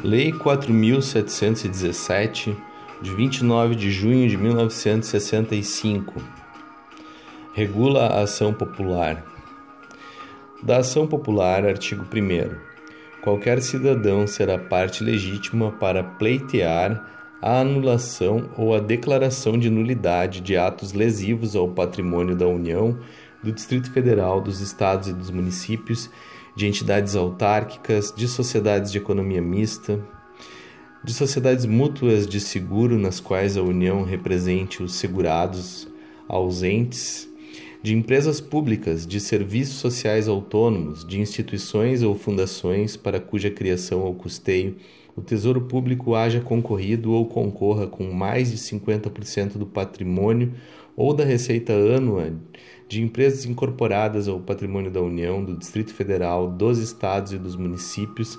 Lei 0.00 0.32
4717, 0.32 2.56
de 3.00 3.14
29 3.14 3.76
de 3.76 3.92
junho 3.92 4.28
de 4.28 4.36
1965, 4.36 6.14
regula 7.52 8.06
a 8.06 8.22
ação 8.22 8.52
popular. 8.54 9.24
Da 10.62 10.78
ação 10.78 11.06
popular, 11.06 11.64
artigo 11.64 12.04
1. 12.04 12.56
Qualquer 13.22 13.62
cidadão 13.62 14.26
será 14.26 14.58
parte 14.58 15.04
legítima 15.04 15.70
para 15.70 16.02
pleitear 16.02 17.08
a 17.40 17.60
anulação 17.60 18.50
ou 18.56 18.74
a 18.74 18.80
declaração 18.80 19.56
de 19.56 19.70
nulidade 19.70 20.40
de 20.40 20.56
atos 20.56 20.92
lesivos 20.92 21.54
ao 21.54 21.68
patrimônio 21.68 22.34
da 22.34 22.48
União, 22.48 22.98
do 23.42 23.52
Distrito 23.52 23.92
Federal, 23.92 24.40
dos 24.40 24.60
Estados 24.60 25.06
e 25.08 25.12
dos 25.12 25.30
municípios 25.30 26.10
de 26.54 26.66
entidades 26.66 27.16
autárquicas, 27.16 28.12
de 28.16 28.28
sociedades 28.28 28.90
de 28.92 28.98
economia 28.98 29.40
mista, 29.40 30.00
de 31.04 31.12
sociedades 31.12 31.66
mútuas 31.66 32.26
de 32.26 32.40
seguro 32.40 32.98
nas 32.98 33.20
quais 33.20 33.56
a 33.56 33.62
União 33.62 34.04
represente 34.04 34.82
os 34.82 34.94
segurados 34.94 35.88
ausentes, 36.28 37.28
de 37.82 37.94
empresas 37.94 38.40
públicas, 38.40 39.04
de 39.06 39.18
serviços 39.18 39.76
sociais 39.76 40.28
autônomos, 40.28 41.04
de 41.04 41.20
instituições 41.20 42.02
ou 42.02 42.14
fundações 42.14 42.96
para 42.96 43.18
cuja 43.18 43.50
criação 43.50 44.00
ou 44.02 44.14
custeio 44.14 44.76
o 45.14 45.20
Tesouro 45.20 45.60
Público 45.62 46.14
haja 46.14 46.40
concorrido 46.40 47.12
ou 47.12 47.26
concorra 47.26 47.86
com 47.86 48.10
mais 48.10 48.50
de 48.50 48.56
50% 48.56 49.58
do 49.58 49.66
patrimônio 49.66 50.54
ou 50.96 51.12
da 51.12 51.24
receita 51.24 51.72
ânua 51.72 52.32
de 52.92 53.00
empresas 53.00 53.46
incorporadas 53.46 54.28
ao 54.28 54.38
patrimônio 54.38 54.90
da 54.90 55.00
União, 55.00 55.42
do 55.42 55.56
Distrito 55.56 55.94
Federal, 55.94 56.46
dos 56.46 56.78
estados 56.78 57.32
e 57.32 57.38
dos 57.38 57.56
municípios 57.56 58.38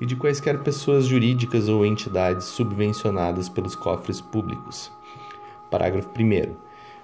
e 0.00 0.06
de 0.06 0.16
quaisquer 0.16 0.62
pessoas 0.62 1.04
jurídicas 1.04 1.68
ou 1.68 1.84
entidades 1.84 2.46
subvencionadas 2.46 3.50
pelos 3.50 3.74
cofres 3.76 4.18
públicos. 4.18 4.90
Parágrafo 5.70 6.08
1. 6.18 6.54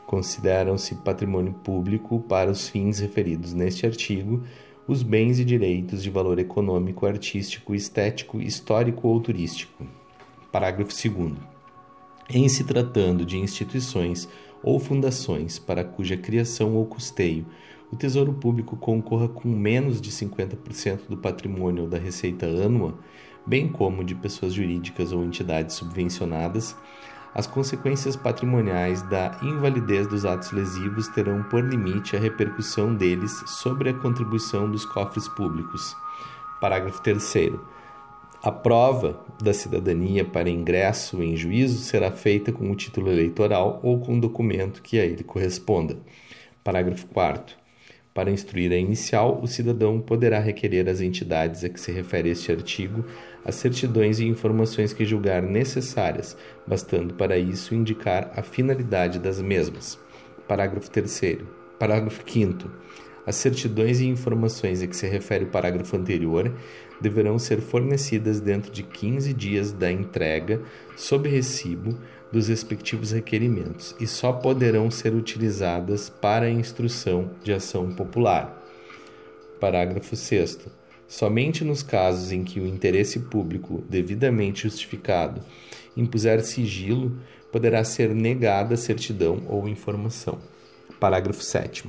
Consideram-se 0.06 0.94
patrimônio 0.94 1.52
público, 1.52 2.20
para 2.20 2.50
os 2.50 2.70
fins 2.70 3.00
referidos 3.00 3.52
neste 3.52 3.84
artigo, 3.84 4.42
os 4.86 5.02
bens 5.02 5.38
e 5.38 5.44
direitos 5.44 6.02
de 6.02 6.08
valor 6.08 6.38
econômico, 6.38 7.04
artístico, 7.04 7.74
estético, 7.74 8.40
histórico 8.40 9.08
ou 9.08 9.20
turístico. 9.20 9.86
Parágrafo 10.50 10.94
2. 11.06 11.34
Em 12.30 12.48
se 12.48 12.64
tratando 12.64 13.26
de 13.26 13.36
instituições 13.36 14.26
ou 14.62 14.78
fundações 14.78 15.58
para 15.58 15.84
cuja 15.84 16.16
criação 16.16 16.74
ou 16.74 16.86
custeio 16.86 17.46
o 17.90 17.96
Tesouro 17.96 18.34
Público 18.34 18.76
concorra 18.76 19.28
com 19.28 19.48
menos 19.48 20.00
de 20.00 20.10
50% 20.10 21.08
do 21.08 21.16
patrimônio 21.16 21.84
ou 21.84 21.88
da 21.88 21.96
receita 21.96 22.44
ânua, 22.44 22.98
bem 23.46 23.66
como 23.66 24.04
de 24.04 24.14
pessoas 24.14 24.52
jurídicas 24.52 25.10
ou 25.10 25.24
entidades 25.24 25.76
subvencionadas, 25.76 26.76
as 27.34 27.46
consequências 27.46 28.14
patrimoniais 28.14 29.00
da 29.02 29.38
invalidez 29.42 30.06
dos 30.06 30.26
atos 30.26 30.50
lesivos 30.50 31.08
terão 31.08 31.42
por 31.44 31.64
limite 31.64 32.16
a 32.16 32.18
repercussão 32.18 32.94
deles 32.94 33.32
sobre 33.46 33.90
a 33.90 33.94
contribuição 33.94 34.70
dos 34.70 34.84
cofres 34.84 35.28
públicos. 35.28 35.96
Parágrafo 36.60 37.00
3. 37.02 37.52
A 38.40 38.52
prova 38.52 39.18
da 39.42 39.52
cidadania 39.52 40.24
para 40.24 40.48
ingresso 40.48 41.20
em 41.20 41.36
juízo 41.36 41.78
será 41.78 42.12
feita 42.12 42.52
com 42.52 42.70
o 42.70 42.76
título 42.76 43.10
eleitoral 43.10 43.80
ou 43.82 43.98
com 43.98 44.16
documento 44.16 44.80
que 44.80 44.96
a 45.00 45.04
ele 45.04 45.24
corresponda. 45.24 45.98
Parágrafo 46.62 47.08
4. 47.08 47.56
Para 48.14 48.30
instruir 48.30 48.70
a 48.70 48.76
inicial, 48.76 49.40
o 49.42 49.48
cidadão 49.48 50.00
poderá 50.00 50.38
requerer 50.38 50.88
às 50.88 51.00
entidades 51.00 51.64
a 51.64 51.68
que 51.68 51.80
se 51.80 51.90
refere 51.90 52.30
este 52.30 52.52
artigo 52.52 53.04
as 53.44 53.56
certidões 53.56 54.20
e 54.20 54.26
informações 54.26 54.92
que 54.92 55.04
julgar 55.04 55.42
necessárias, 55.42 56.36
bastando 56.64 57.14
para 57.14 57.36
isso 57.38 57.74
indicar 57.74 58.30
a 58.36 58.42
finalidade 58.42 59.18
das 59.18 59.40
mesmas. 59.40 59.98
Parágrafo 60.46 60.88
3. 60.90 61.38
Parágrafo 61.76 62.22
5. 62.24 62.70
As 63.28 63.36
certidões 63.36 64.00
e 64.00 64.06
informações 64.06 64.80
a 64.80 64.86
que 64.86 64.96
se 64.96 65.06
refere 65.06 65.44
o 65.44 65.48
parágrafo 65.48 65.94
anterior 65.96 66.50
deverão 67.00 67.38
ser 67.38 67.60
fornecidas 67.60 68.40
dentro 68.40 68.70
de 68.70 68.82
15 68.82 69.32
dias 69.32 69.72
da 69.72 69.90
entrega, 69.90 70.60
sob 70.96 71.28
recibo, 71.28 71.96
dos 72.30 72.48
respectivos 72.48 73.12
requerimentos 73.12 73.94
e 73.98 74.06
só 74.06 74.32
poderão 74.32 74.90
ser 74.90 75.14
utilizadas 75.14 76.10
para 76.10 76.50
instrução 76.50 77.30
de 77.42 77.52
ação 77.52 77.94
popular. 77.94 78.62
Parágrafo 79.58 80.14
6. 80.14 80.58
Somente 81.06 81.64
nos 81.64 81.82
casos 81.82 82.30
em 82.32 82.44
que 82.44 82.60
o 82.60 82.66
interesse 82.66 83.18
público, 83.20 83.82
devidamente 83.88 84.64
justificado, 84.64 85.40
impuser 85.96 86.44
sigilo, 86.44 87.16
poderá 87.50 87.82
ser 87.82 88.14
negada 88.14 88.76
certidão 88.76 89.42
ou 89.48 89.66
informação. 89.66 90.38
Parágrafo 91.00 91.42
7. 91.42 91.88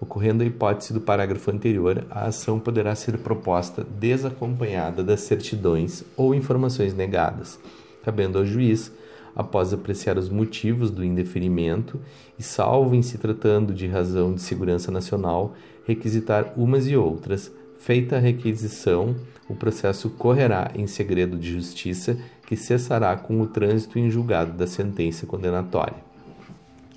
Ocorrendo 0.00 0.42
a 0.42 0.46
hipótese 0.46 0.94
do 0.94 1.00
parágrafo 1.00 1.50
anterior, 1.50 2.06
a 2.10 2.24
ação 2.24 2.58
poderá 2.58 2.94
ser 2.94 3.18
proposta 3.18 3.84
desacompanhada 3.84 5.04
das 5.04 5.20
certidões 5.20 6.02
ou 6.16 6.34
informações 6.34 6.94
negadas, 6.94 7.60
cabendo 8.02 8.38
ao 8.38 8.46
juiz, 8.46 8.90
após 9.36 9.74
apreciar 9.74 10.16
os 10.16 10.30
motivos 10.30 10.90
do 10.90 11.04
indeferimento 11.04 12.00
e, 12.38 12.42
salvo 12.42 12.94
em 12.94 13.02
se 13.02 13.18
tratando 13.18 13.74
de 13.74 13.86
razão 13.86 14.34
de 14.34 14.40
segurança 14.40 14.90
nacional, 14.90 15.54
requisitar 15.86 16.54
umas 16.56 16.88
e 16.88 16.96
outras. 16.96 17.52
Feita 17.78 18.16
a 18.16 18.20
requisição, 18.20 19.14
o 19.48 19.54
processo 19.54 20.08
correrá 20.10 20.70
em 20.74 20.86
segredo 20.86 21.36
de 21.36 21.52
justiça, 21.52 22.18
que 22.46 22.56
cessará 22.56 23.16
com 23.16 23.38
o 23.40 23.46
trânsito 23.46 23.98
em 23.98 24.10
julgado 24.10 24.52
da 24.52 24.66
sentença 24.66 25.26
condenatória. 25.26 25.96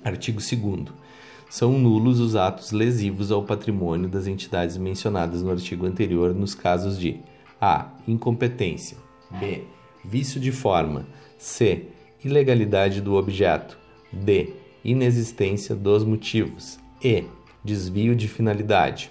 Artigo 0.02 0.38
2 0.38 1.03
são 1.48 1.78
nulos 1.78 2.20
os 2.20 2.34
atos 2.36 2.72
lesivos 2.72 3.30
ao 3.30 3.42
patrimônio 3.42 4.08
das 4.08 4.26
entidades 4.26 4.76
mencionadas 4.76 5.42
no 5.42 5.50
artigo 5.50 5.86
anterior 5.86 6.34
nos 6.34 6.54
casos 6.54 6.98
de 6.98 7.20
a. 7.60 7.88
incompetência, 8.06 8.96
b. 9.38 9.62
vício 10.04 10.40
de 10.40 10.52
forma, 10.52 11.06
c. 11.38 11.86
ilegalidade 12.24 13.00
do 13.00 13.14
objeto, 13.14 13.78
d. 14.12 14.52
inexistência 14.84 15.74
dos 15.74 16.04
motivos, 16.04 16.78
e. 17.02 17.24
desvio 17.64 18.14
de 18.14 18.28
finalidade. 18.28 19.10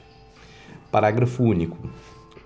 Parágrafo 0.91 1.43
único. 1.43 1.77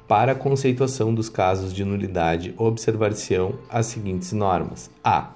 Para 0.08 0.32
a 0.32 0.36
conceituação 0.36 1.14
dos 1.14 1.28
casos 1.28 1.74
de 1.74 1.84
nulidade, 1.84 2.54
observar-se-ão 2.58 3.60
as 3.70 3.88
seguintes 3.88 4.32
normas: 4.32 4.90
a. 5.04 5.34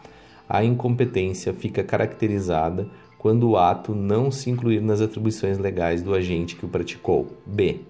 A 0.48 0.64
incompetência 0.64 1.54
fica 1.54 1.84
caracterizada 1.84 2.88
quando 3.22 3.52
o 3.52 3.56
ato 3.56 3.94
não 3.94 4.32
se 4.32 4.50
incluir 4.50 4.82
nas 4.82 5.00
atribuições 5.00 5.60
legais 5.60 6.02
do 6.02 6.12
agente 6.12 6.56
que 6.56 6.66
o 6.66 6.68
praticou. 6.68 7.28
B. 7.46 7.82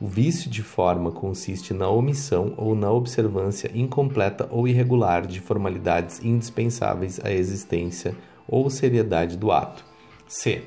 O 0.00 0.06
vício 0.06 0.48
de 0.48 0.62
forma 0.62 1.10
consiste 1.10 1.74
na 1.74 1.88
omissão 1.88 2.54
ou 2.56 2.76
na 2.76 2.88
observância 2.88 3.72
incompleta 3.74 4.48
ou 4.52 4.68
irregular 4.68 5.26
de 5.26 5.40
formalidades 5.40 6.24
indispensáveis 6.24 7.18
à 7.24 7.32
existência 7.32 8.14
ou 8.46 8.70
seriedade 8.70 9.36
do 9.36 9.50
ato. 9.50 9.84
C. 10.28 10.62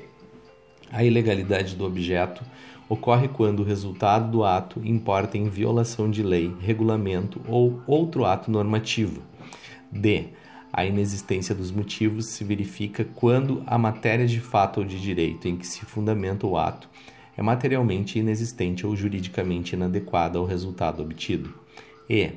A 0.90 1.02
ilegalidade 1.02 1.74
do 1.74 1.86
objeto 1.86 2.44
ocorre 2.90 3.28
quando 3.28 3.60
o 3.60 3.64
resultado 3.64 4.30
do 4.30 4.44
ato 4.44 4.78
importa 4.84 5.38
em 5.38 5.48
violação 5.48 6.10
de 6.10 6.22
lei, 6.22 6.54
regulamento 6.60 7.40
ou 7.48 7.80
outro 7.86 8.26
ato 8.26 8.50
normativo. 8.50 9.22
D. 9.90 10.34
A 10.72 10.86
inexistência 10.86 11.54
dos 11.54 11.70
motivos 11.70 12.26
se 12.26 12.44
verifica 12.44 13.04
quando 13.04 13.62
a 13.66 13.76
matéria 13.76 14.26
de 14.26 14.40
fato 14.40 14.80
ou 14.80 14.86
de 14.86 14.98
direito 14.98 15.46
em 15.46 15.56
que 15.56 15.66
se 15.66 15.84
fundamenta 15.84 16.46
o 16.46 16.56
ato 16.56 16.88
é 17.36 17.42
materialmente 17.42 18.18
inexistente 18.18 18.86
ou 18.86 18.96
juridicamente 18.96 19.74
inadequada 19.74 20.38
ao 20.38 20.46
resultado 20.46 21.02
obtido. 21.02 21.52
E. 22.08 22.30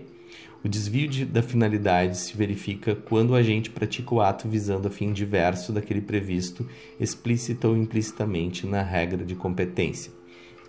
O 0.63 0.67
desvio 0.67 1.08
de, 1.08 1.26
da 1.26 1.43
finalidade 1.43 2.17
se 2.17 2.35
verifica 2.35 2.96
quando 2.96 3.29
o 3.29 3.35
agente 3.35 3.70
pratica 3.70 4.16
o 4.16 4.20
ato 4.20 4.49
visando 4.49 4.88
a 4.88 4.91
fim 4.91 5.14
diverso 5.14 5.72
daquele 5.72 6.02
previsto, 6.02 6.67
explícita 6.99 7.67
ou 7.67 7.78
implicitamente, 7.78 8.66
na 8.66 8.81
regra 8.81 9.23
de 9.23 9.35
competência. 9.35 10.11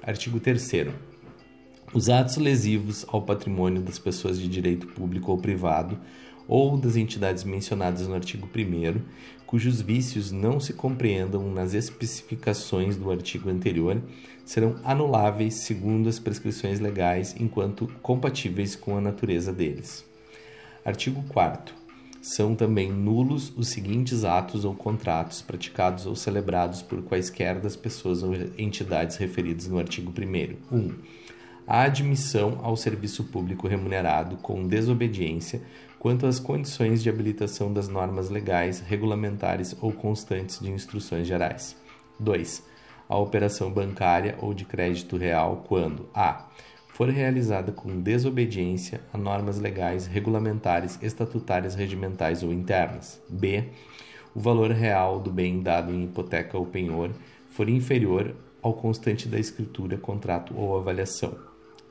Artigo 0.02 0.38
3. 0.38 0.88
Os 1.94 2.10
atos 2.10 2.36
lesivos 2.36 3.06
ao 3.08 3.22
patrimônio 3.22 3.80
das 3.80 3.98
pessoas 3.98 4.38
de 4.38 4.48
direito 4.48 4.86
público 4.86 5.32
ou 5.32 5.38
privado 5.38 5.98
ou 6.48 6.76
das 6.76 6.96
entidades 6.96 7.44
mencionadas 7.44 8.06
no 8.06 8.14
artigo 8.14 8.48
1, 8.54 9.00
cujos 9.46 9.80
vícios 9.80 10.32
não 10.32 10.58
se 10.58 10.72
compreendam 10.72 11.50
nas 11.52 11.74
especificações 11.74 12.96
do 12.96 13.10
artigo 13.10 13.48
anterior, 13.48 14.00
serão 14.44 14.76
anuláveis 14.84 15.62
segundo 15.62 16.08
as 16.08 16.18
prescrições 16.18 16.80
legais 16.80 17.34
enquanto 17.38 17.86
compatíveis 18.02 18.76
com 18.76 18.96
a 18.96 19.00
natureza 19.00 19.52
deles. 19.52 20.04
Artigo 20.84 21.24
4. 21.28 21.74
São 22.22 22.56
também 22.56 22.90
nulos 22.90 23.52
os 23.56 23.68
seguintes 23.68 24.24
atos 24.24 24.64
ou 24.64 24.74
contratos 24.74 25.42
praticados 25.42 26.06
ou 26.06 26.16
celebrados 26.16 26.82
por 26.82 27.02
quaisquer 27.02 27.60
das 27.60 27.76
pessoas 27.76 28.22
ou 28.22 28.34
entidades 28.58 29.16
referidas 29.16 29.68
no 29.68 29.78
artigo 29.78 30.12
1. 30.12 30.76
1. 30.76 30.94
a 31.66 31.82
admissão 31.82 32.58
ao 32.62 32.76
serviço 32.76 33.24
público 33.24 33.68
remunerado 33.68 34.36
com 34.38 34.66
desobediência 34.66 35.62
quanto 36.06 36.24
às 36.24 36.38
condições 36.38 37.02
de 37.02 37.10
habilitação 37.10 37.72
das 37.72 37.88
normas 37.88 38.30
legais, 38.30 38.78
regulamentares 38.78 39.74
ou 39.80 39.90
constantes 39.90 40.60
de 40.60 40.70
instruções 40.70 41.26
gerais. 41.26 41.76
2. 42.20 42.62
A 43.08 43.18
operação 43.18 43.72
bancária 43.72 44.36
ou 44.40 44.54
de 44.54 44.64
crédito 44.64 45.16
real 45.16 45.64
quando 45.66 46.08
a 46.14 46.46
for 46.90 47.08
realizada 47.08 47.72
com 47.72 48.00
desobediência 48.00 49.00
a 49.12 49.18
normas 49.18 49.58
legais, 49.58 50.06
regulamentares, 50.06 50.96
estatutárias, 51.02 51.74
regimentais 51.74 52.44
ou 52.44 52.52
internas. 52.52 53.20
B. 53.28 53.64
O 54.32 54.38
valor 54.38 54.70
real 54.70 55.18
do 55.18 55.32
bem 55.32 55.60
dado 55.60 55.92
em 55.92 56.04
hipoteca 56.04 56.56
ou 56.56 56.66
penhor 56.66 57.10
for 57.50 57.68
inferior 57.68 58.32
ao 58.62 58.74
constante 58.74 59.26
da 59.26 59.40
escritura, 59.40 59.98
contrato 59.98 60.56
ou 60.56 60.78
avaliação. 60.78 61.36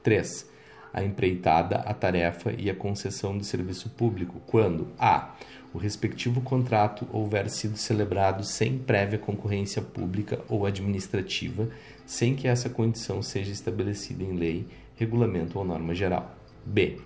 3. 0.03 0.54
A 0.95 1.03
empreitada, 1.03 1.79
a 1.79 1.93
tarefa 1.93 2.53
e 2.57 2.69
a 2.69 2.73
concessão 2.73 3.37
de 3.37 3.45
serviço 3.45 3.89
público, 3.89 4.41
quando 4.47 4.87
a. 4.97 5.35
O 5.73 5.77
respectivo 5.77 6.39
contrato 6.39 7.05
houver 7.11 7.49
sido 7.49 7.75
celebrado 7.75 8.45
sem 8.45 8.77
prévia 8.77 9.19
concorrência 9.19 9.81
pública 9.81 10.39
ou 10.47 10.65
administrativa, 10.65 11.67
sem 12.05 12.33
que 12.33 12.47
essa 12.47 12.69
condição 12.69 13.21
seja 13.21 13.51
estabelecida 13.51 14.23
em 14.23 14.37
lei, 14.37 14.65
regulamento 14.95 15.59
ou 15.59 15.65
norma 15.65 15.93
geral. 15.93 16.33
B. 16.65 16.97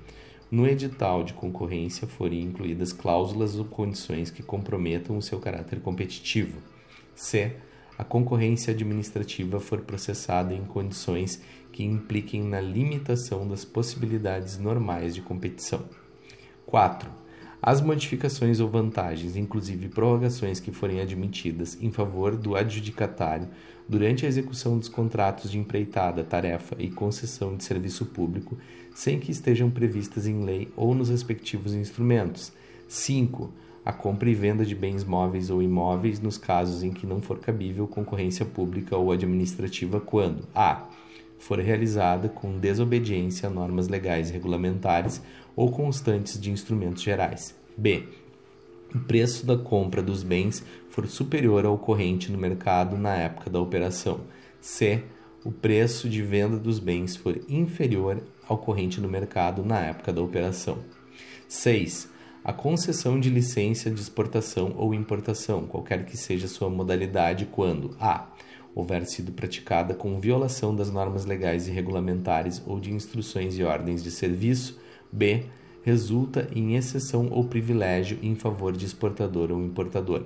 No 0.52 0.68
edital 0.68 1.24
de 1.24 1.34
concorrência 1.34 2.08
forem 2.08 2.44
incluídas 2.44 2.94
cláusulas 2.94 3.56
ou 3.56 3.66
condições 3.66 4.30
que 4.30 4.44
comprometam 4.44 5.18
o 5.18 5.22
seu 5.24 5.40
caráter 5.40 5.80
competitivo. 5.80 6.62
C 7.16 7.56
a 8.00 8.04
concorrência 8.06 8.74
administrativa 8.74 9.60
for 9.60 9.82
processada 9.82 10.54
em 10.54 10.64
condições 10.64 11.42
que 11.70 11.84
impliquem 11.84 12.42
na 12.42 12.62
limitação 12.62 13.46
das 13.46 13.66
possibilidades 13.66 14.58
normais 14.58 15.14
de 15.14 15.22
competição. 15.22 15.84
4. 16.66 17.12
As 17.62 17.82
modificações 17.82 18.62
ou 18.62 18.70
vantagens, 18.70 19.36
inclusive 19.36 19.90
prorrogações 19.90 20.62
que 20.62 20.72
forem 20.72 21.02
admitidas 21.02 21.78
em 21.82 21.92
favor 21.92 22.38
do 22.38 22.56
adjudicatário 22.56 23.50
durante 23.86 24.26
a 24.26 24.30
execução 24.30 24.80
dos 24.80 24.88
contratos 24.88 25.52
de 25.52 25.60
empreitada, 25.60 26.24
tarefa 26.24 26.78
e 26.80 26.90
concessão 26.90 27.58
de 27.58 27.66
serviço 27.66 28.06
público, 28.06 28.58
sem 28.96 29.20
que 29.20 29.30
estejam 29.30 29.70
previstas 29.70 30.26
em 30.26 30.46
lei 30.46 30.72
ou 30.78 30.96
nos 30.96 31.10
respectivos 31.10 31.74
instrumentos. 31.74 32.54
5 32.88 33.52
a 33.90 33.92
compra 33.92 34.30
e 34.30 34.36
venda 34.36 34.64
de 34.64 34.76
bens 34.76 35.04
móveis 35.04 35.50
ou 35.50 35.64
imóveis 35.64 36.20
nos 36.20 36.38
casos 36.38 36.84
em 36.84 36.92
que 36.92 37.08
não 37.08 37.24
for 37.24 37.40
cabível 37.40 37.88
concorrência 37.88 38.46
pública 38.46 38.96
ou 38.96 39.12
administrativa 39.12 40.00
quando 40.00 40.48
a 40.54 40.88
for 41.40 41.58
realizada 41.58 42.30
com 42.30 42.60
desobediência 42.60 43.50
a 43.50 43.50
normas 43.50 43.88
legais 43.88 44.30
e 44.30 44.34
regulamentares 44.34 45.24
ou 45.56 45.72
constantes 45.72 46.40
de 46.40 46.52
instrumentos 46.52 47.02
gerais. 47.02 47.56
B. 47.76 48.04
O 48.94 49.00
preço 49.00 49.44
da 49.44 49.58
compra 49.58 50.04
dos 50.04 50.22
bens 50.22 50.64
for 50.90 51.08
superior 51.08 51.66
ao 51.66 51.76
corrente 51.76 52.32
no 52.32 52.38
mercado 52.38 52.96
na 52.96 53.16
época 53.16 53.50
da 53.50 53.60
operação. 53.60 54.20
C. 54.62 55.04
O 55.44 55.52
preço 55.52 56.08
de 56.08 56.22
venda 56.22 56.60
dos 56.60 56.78
bens 56.78 57.16
for 57.16 57.42
inferior 57.50 58.22
ao 58.48 58.60
corrente 58.60 59.02
no 59.02 59.10
mercado 59.10 59.66
na 59.66 59.80
época 59.80 60.14
da 60.14 60.22
operação. 60.22 60.78
6 61.48 62.19
a 62.50 62.54
concessão 62.54 63.20
de 63.20 63.30
licença 63.30 63.92
de 63.92 64.02
exportação 64.02 64.74
ou 64.76 64.92
importação, 64.92 65.68
qualquer 65.68 66.04
que 66.04 66.18
seja 66.18 66.48
sua 66.48 66.68
modalidade, 66.68 67.46
quando 67.46 67.96
a 68.00 68.28
houver 68.74 69.06
sido 69.06 69.32
praticada 69.32 69.94
com 69.94 70.20
violação 70.20 70.76
das 70.76 70.90
normas 70.90 71.26
legais 71.26 71.68
e 71.68 71.72
regulamentares 71.72 72.60
ou 72.66 72.80
de 72.80 72.92
instruções 72.92 73.56
e 73.60 73.64
ordens 73.64 74.02
de 74.02 74.10
serviço, 74.10 74.80
b 75.12 75.46
resulta 75.84 76.50
em 76.52 76.76
exceção 76.76 77.30
ou 77.30 77.44
privilégio 77.44 78.18
em 78.24 78.34
favor 78.34 78.76
de 78.76 78.84
exportador 78.84 79.52
ou 79.52 79.62
importador. 79.62 80.24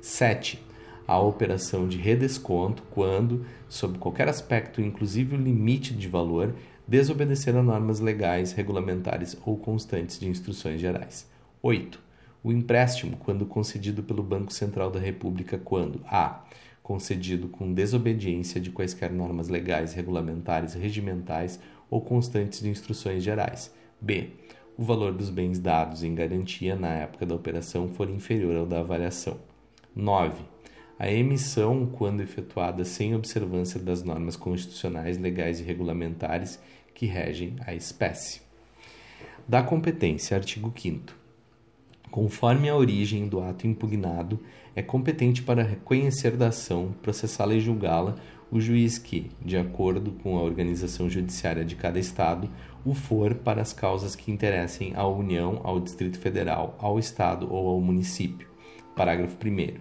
7. 0.00 0.60
A 1.06 1.20
operação 1.20 1.86
de 1.86 1.96
redesconto 1.96 2.82
quando, 2.90 3.46
sob 3.68 3.98
qualquer 3.98 4.28
aspecto, 4.28 4.80
inclusive 4.80 5.36
o 5.36 5.40
limite 5.40 5.94
de 5.94 6.08
valor, 6.08 6.56
desobedecer 6.88 7.54
a 7.54 7.62
normas 7.62 8.00
legais, 8.00 8.50
regulamentares 8.50 9.36
ou 9.46 9.56
constantes 9.56 10.18
de 10.18 10.28
instruções 10.28 10.80
gerais. 10.80 11.30
8. 11.62 12.02
O 12.42 12.50
empréstimo, 12.50 13.16
quando 13.18 13.46
concedido 13.46 14.02
pelo 14.02 14.20
Banco 14.20 14.52
Central 14.52 14.90
da 14.90 14.98
República, 14.98 15.56
quando 15.56 16.00
a. 16.04 16.44
concedido 16.82 17.46
com 17.46 17.72
desobediência 17.72 18.60
de 18.60 18.72
quaisquer 18.72 19.12
normas 19.12 19.48
legais, 19.48 19.94
regulamentares, 19.94 20.74
regimentais 20.74 21.60
ou 21.88 22.00
constantes 22.00 22.60
de 22.60 22.68
instruções 22.68 23.22
gerais. 23.22 23.72
b. 24.00 24.30
O 24.76 24.82
valor 24.82 25.12
dos 25.12 25.30
bens 25.30 25.60
dados 25.60 26.02
em 26.02 26.12
garantia 26.16 26.74
na 26.74 26.88
época 26.88 27.24
da 27.24 27.36
operação 27.36 27.88
for 27.88 28.10
inferior 28.10 28.56
ao 28.56 28.66
da 28.66 28.80
avaliação. 28.80 29.38
9. 29.94 30.42
A 30.98 31.08
emissão, 31.08 31.86
quando 31.86 32.22
efetuada 32.22 32.84
sem 32.84 33.14
observância 33.14 33.78
das 33.78 34.02
normas 34.02 34.34
constitucionais, 34.34 35.16
legais 35.16 35.60
e 35.60 35.62
regulamentares 35.62 36.58
que 36.92 37.06
regem 37.06 37.54
a 37.64 37.72
espécie. 37.72 38.40
Da 39.46 39.62
competência, 39.62 40.36
artigo 40.36 40.72
5 40.76 41.21
conforme 42.12 42.68
a 42.68 42.76
origem 42.76 43.26
do 43.26 43.40
ato 43.40 43.66
impugnado, 43.66 44.38
é 44.76 44.82
competente 44.82 45.42
para 45.42 45.62
reconhecer 45.62 46.36
da 46.36 46.48
ação, 46.48 46.94
processá-la 47.00 47.54
e 47.54 47.60
julgá-la 47.60 48.16
o 48.50 48.60
juiz 48.60 48.98
que, 48.98 49.30
de 49.40 49.56
acordo 49.56 50.12
com 50.22 50.36
a 50.36 50.42
organização 50.42 51.08
judiciária 51.08 51.64
de 51.64 51.74
cada 51.74 51.98
Estado, 51.98 52.50
o 52.84 52.92
for 52.92 53.34
para 53.34 53.62
as 53.62 53.72
causas 53.72 54.14
que 54.14 54.30
interessem 54.30 54.92
à 54.94 55.06
União, 55.06 55.62
ao 55.64 55.80
Distrito 55.80 56.18
Federal, 56.18 56.76
ao 56.78 56.98
Estado 56.98 57.50
ou 57.50 57.66
ao 57.66 57.80
município. 57.80 58.46
Parágrafo 58.94 59.36
1. 59.42 59.80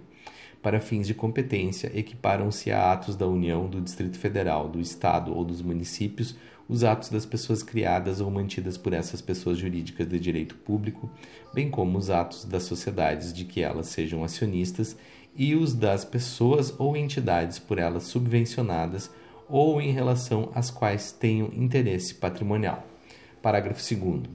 Para 0.61 0.79
fins 0.79 1.07
de 1.07 1.13
competência, 1.13 1.91
equiparam-se 1.93 2.71
a 2.71 2.93
atos 2.93 3.17
da 3.17 3.27
União, 3.27 3.67
do 3.67 3.81
Distrito 3.81 4.17
Federal, 4.17 4.69
do 4.69 4.79
Estado 4.79 5.35
ou 5.35 5.43
dos 5.43 5.61
municípios 5.61 6.37
os 6.71 6.85
atos 6.85 7.09
das 7.09 7.25
pessoas 7.25 7.61
criadas 7.61 8.21
ou 8.21 8.31
mantidas 8.31 8.77
por 8.77 8.93
essas 8.93 9.19
pessoas 9.19 9.57
jurídicas 9.57 10.07
de 10.07 10.17
direito 10.17 10.55
público, 10.55 11.11
bem 11.53 11.69
como 11.69 11.97
os 11.97 12.09
atos 12.09 12.45
das 12.45 12.63
sociedades 12.63 13.33
de 13.33 13.43
que 13.43 13.61
elas 13.61 13.87
sejam 13.87 14.23
acionistas 14.23 14.95
e 15.35 15.53
os 15.53 15.73
das 15.73 16.05
pessoas 16.05 16.73
ou 16.79 16.95
entidades 16.95 17.59
por 17.59 17.77
elas 17.77 18.03
subvencionadas 18.03 19.11
ou 19.49 19.81
em 19.81 19.91
relação 19.91 20.49
às 20.55 20.71
quais 20.71 21.11
tenham 21.11 21.49
interesse 21.53 22.15
patrimonial. 22.15 22.87
Parágrafo 23.41 23.81
2. 23.93 24.29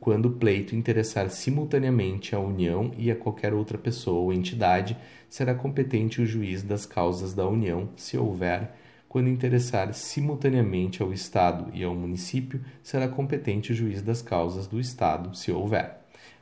Quando 0.00 0.26
o 0.26 0.32
pleito 0.32 0.74
interessar 0.74 1.30
simultaneamente 1.30 2.34
à 2.34 2.40
União 2.40 2.90
e 2.98 3.08
a 3.08 3.14
qualquer 3.14 3.54
outra 3.54 3.78
pessoa 3.78 4.18
ou 4.18 4.32
entidade, 4.32 4.96
será 5.28 5.54
competente 5.54 6.20
o 6.20 6.26
juiz 6.26 6.64
das 6.64 6.84
causas 6.84 7.34
da 7.34 7.46
União, 7.46 7.88
se 7.94 8.18
houver 8.18 8.74
quando 9.08 9.28
interessar 9.28 9.94
simultaneamente 9.94 11.02
ao 11.02 11.12
Estado 11.12 11.70
e 11.72 11.82
ao 11.82 11.94
município, 11.94 12.60
será 12.82 13.08
competente 13.08 13.72
o 13.72 13.74
juiz 13.74 14.02
das 14.02 14.20
causas 14.20 14.66
do 14.66 14.78
Estado, 14.78 15.34
se 15.34 15.50
houver. 15.50 15.98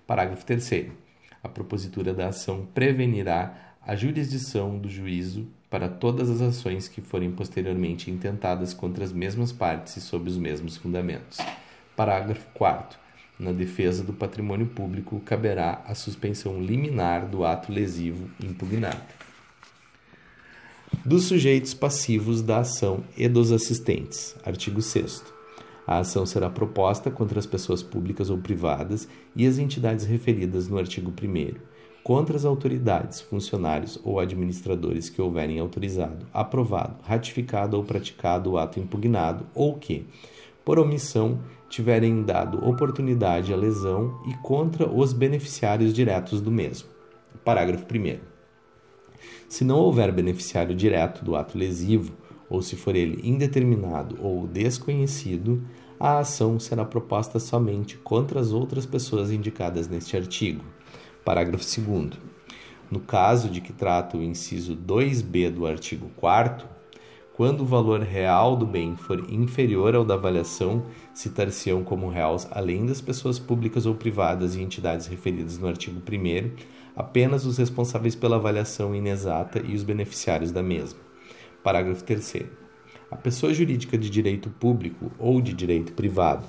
Parágrafo 0.06 0.44
3. 0.44 0.86
A 1.42 1.48
propositura 1.48 2.12
da 2.12 2.28
ação 2.28 2.66
prevenirá 2.74 3.74
a 3.80 3.94
jurisdição 3.94 4.78
do 4.78 4.88
juízo 4.88 5.46
para 5.70 5.88
todas 5.88 6.28
as 6.28 6.40
ações 6.40 6.88
que 6.88 7.00
forem 7.00 7.30
posteriormente 7.30 8.10
intentadas 8.10 8.74
contra 8.74 9.04
as 9.04 9.12
mesmas 9.12 9.52
partes 9.52 9.96
e 9.96 10.00
sob 10.00 10.28
os 10.28 10.36
mesmos 10.36 10.76
fundamentos. 10.76 11.38
Parágrafo 11.94 12.46
4. 12.52 12.98
Na 13.38 13.52
defesa 13.52 14.02
do 14.02 14.12
patrimônio 14.12 14.66
público, 14.66 15.20
caberá 15.20 15.82
a 15.86 15.94
suspensão 15.94 16.60
liminar 16.60 17.26
do 17.28 17.44
ato 17.44 17.70
lesivo 17.70 18.28
impugnado 18.42 19.25
dos 21.04 21.24
sujeitos 21.24 21.74
passivos 21.74 22.42
da 22.42 22.58
ação 22.58 23.04
e 23.16 23.28
dos 23.28 23.52
assistentes. 23.52 24.36
Artigo 24.44 24.82
6. 24.82 25.24
A 25.86 25.98
ação 25.98 26.26
será 26.26 26.50
proposta 26.50 27.10
contra 27.10 27.38
as 27.38 27.46
pessoas 27.46 27.82
públicas 27.82 28.28
ou 28.28 28.38
privadas 28.38 29.08
e 29.34 29.46
as 29.46 29.58
entidades 29.58 30.04
referidas 30.04 30.68
no 30.68 30.78
artigo 30.78 31.10
1 31.10 31.76
contra 32.06 32.36
as 32.36 32.44
autoridades, 32.44 33.20
funcionários 33.20 33.98
ou 34.04 34.20
administradores 34.20 35.10
que 35.10 35.20
houverem 35.20 35.58
autorizado, 35.58 36.24
aprovado, 36.32 36.98
ratificado 37.02 37.76
ou 37.76 37.82
praticado 37.82 38.52
o 38.52 38.58
ato 38.58 38.78
impugnado 38.78 39.44
ou 39.52 39.74
que, 39.74 40.06
por 40.64 40.78
omissão, 40.78 41.40
tiverem 41.68 42.22
dado 42.22 42.64
oportunidade 42.64 43.52
à 43.52 43.56
lesão 43.56 44.20
e 44.24 44.34
contra 44.34 44.88
os 44.88 45.12
beneficiários 45.12 45.92
diretos 45.92 46.40
do 46.40 46.50
mesmo. 46.52 46.88
Parágrafo 47.44 47.84
1. 47.92 48.35
Se 49.48 49.64
não 49.64 49.78
houver 49.78 50.10
beneficiário 50.12 50.74
direto 50.74 51.24
do 51.24 51.36
ato 51.36 51.56
lesivo, 51.56 52.12
ou 52.48 52.62
se 52.62 52.76
for 52.76 52.94
ele 52.94 53.20
indeterminado 53.28 54.16
ou 54.20 54.46
desconhecido, 54.46 55.62
a 55.98 56.18
ação 56.18 56.58
será 56.60 56.84
proposta 56.84 57.38
somente 57.38 57.96
contra 57.96 58.40
as 58.40 58.52
outras 58.52 58.84
pessoas 58.84 59.30
indicadas 59.30 59.88
neste 59.88 60.16
artigo. 60.16 60.64
Parágrafo 61.24 61.64
2. 61.64 62.10
No 62.90 63.00
caso 63.00 63.48
de 63.48 63.60
que 63.60 63.72
trata 63.72 64.16
o 64.16 64.22
inciso 64.22 64.76
2b 64.76 65.50
do 65.50 65.66
artigo 65.66 66.10
4, 66.16 66.76
Quando 67.36 67.60
o 67.60 67.66
valor 67.66 68.00
real 68.00 68.56
do 68.56 68.64
bem 68.64 68.96
for 68.96 69.30
inferior 69.30 69.94
ao 69.94 70.06
da 70.06 70.14
avaliação, 70.14 70.86
citar-se-ão 71.12 71.84
como 71.84 72.08
réus, 72.08 72.46
além 72.50 72.86
das 72.86 73.02
pessoas 73.02 73.38
públicas 73.38 73.84
ou 73.84 73.94
privadas 73.94 74.54
e 74.54 74.62
entidades 74.62 75.06
referidas 75.06 75.58
no 75.58 75.68
artigo 75.68 76.00
1, 76.00 76.50
apenas 76.96 77.44
os 77.44 77.58
responsáveis 77.58 78.16
pela 78.16 78.36
avaliação 78.36 78.94
inexata 78.94 79.62
e 79.62 79.74
os 79.74 79.82
beneficiários 79.82 80.50
da 80.50 80.62
mesma. 80.62 80.98
Parágrafo 81.62 82.02
3. 82.02 82.44
A 83.10 83.16
pessoa 83.16 83.52
jurídica 83.52 83.98
de 83.98 84.08
direito 84.08 84.48
público 84.48 85.12
ou 85.18 85.40
de 85.40 85.52
direito 85.52 85.92
privado, 85.92 86.46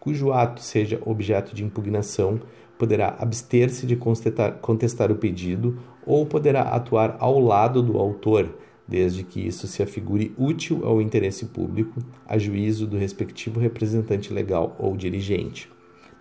cujo 0.00 0.32
ato 0.32 0.62
seja 0.62 1.00
objeto 1.04 1.54
de 1.54 1.62
impugnação, 1.62 2.40
poderá 2.78 3.14
abster-se 3.18 3.86
de 3.86 3.94
contestar, 3.94 5.12
o 5.12 5.16
pedido 5.16 5.78
ou 6.06 6.24
poderá 6.24 6.62
atuar 6.62 7.16
ao 7.20 7.38
lado 7.38 7.82
do 7.82 7.98
autor 7.98 8.48
desde 8.88 9.22
que 9.22 9.46
isso 9.46 9.68
se 9.68 9.84
afigure 9.84 10.34
útil 10.36 10.84
ao 10.84 11.00
interesse 11.00 11.46
público, 11.46 12.02
a 12.26 12.36
juízo 12.36 12.88
do 12.88 12.96
respectivo 12.96 13.60
representante 13.60 14.32
legal 14.32 14.74
ou 14.80 14.96
dirigente. 14.96 15.70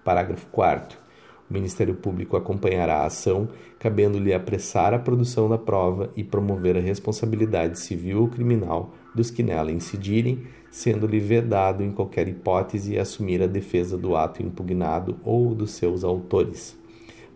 Parágrafo 0.04 0.46
4. 0.52 1.09
O 1.50 1.54
Ministério 1.54 1.96
Público 1.96 2.38
acompanhará 2.38 2.98
a 2.98 3.06
ação, 3.08 3.50
cabendo-lhe 3.80 4.34
apressar 4.34 4.94
a 4.94 5.00
produção 5.00 5.50
da 5.50 5.58
prova 5.58 6.12
e 6.16 6.24
promover 6.24 6.78
a 6.78 6.82
responsabilidade 6.82 7.80
civil 7.80 8.22
ou 8.22 8.28
criminal 8.28 8.94
dos 9.16 9.32
que 9.32 9.42
nela 9.42 9.72
incidirem, 9.72 10.44
sendo-lhe 10.70 11.20
vedado 11.20 11.84
em 11.84 11.92
qualquer 11.92 12.28
hipótese 12.28 13.00
assumir 13.00 13.42
a 13.42 13.48
defesa 13.48 13.98
do 13.98 14.16
ato 14.16 14.44
impugnado 14.44 15.18
ou 15.24 15.56
dos 15.56 15.72
seus 15.72 16.04
autores. 16.04 16.78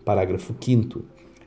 Parágrafo 0.06 0.54
5 0.60 1.04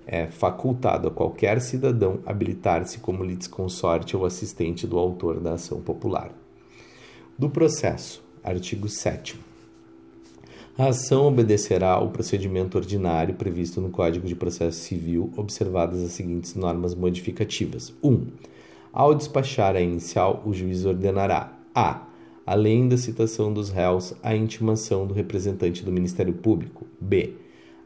é 0.07 0.27
facultado 0.27 1.09
a 1.09 1.11
qualquer 1.11 1.61
cidadão 1.61 2.21
habilitar-se 2.25 2.99
como 2.99 3.25
litisconsorte 3.25 4.17
ou 4.17 4.25
assistente 4.25 4.87
do 4.87 4.99
autor 4.99 5.41
da 5.41 5.55
ação 5.55 5.81
popular. 5.81 6.33
Do 7.39 7.51
processo, 7.51 8.25
artigo 8.43 8.89
7. 8.89 9.39
A 10.78 10.88
ação 10.88 11.26
obedecerá 11.26 11.92
ao 11.92 12.11
procedimento 12.11 12.76
ordinário 12.76 13.35
previsto 13.35 13.80
no 13.80 13.88
Código 13.88 14.28
de 14.28 14.35
Processo 14.35 14.78
Civil, 14.80 15.33
observadas 15.35 16.02
as 16.02 16.12
seguintes 16.12 16.54
normas 16.54 16.95
modificativas. 16.95 17.95
1. 18.02 18.09
Um, 18.11 18.26
ao 18.92 19.14
despachar 19.14 19.75
a 19.75 19.80
inicial, 19.80 20.42
o 20.45 20.52
juiz 20.52 20.85
ordenará: 20.85 21.59
a. 21.75 22.06
Além 22.45 22.90
da 22.90 22.99
citação 22.99 23.50
dos 23.50 23.71
réus, 23.71 24.12
a 24.23 24.37
intimação 24.37 25.06
do 25.06 25.14
representante 25.14 25.83
do 25.83 25.90
Ministério 25.90 26.35
Público. 26.35 26.87
b 27.00 27.33